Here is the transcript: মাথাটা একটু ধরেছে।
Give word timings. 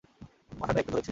মাথাটা 0.51 0.79
একটু 0.79 0.91
ধরেছে। 0.91 0.99